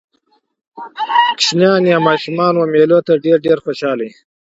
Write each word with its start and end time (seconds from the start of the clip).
کوچنيان 0.75 1.81
يا 1.91 1.97
ماشومان 2.07 2.53
و 2.57 2.69
مېلو 2.73 2.97
ډېر 3.23 3.37
ته 3.41 3.43
ډېر 3.45 3.57
خوشحاله 3.65 4.03
يي. 4.07 4.13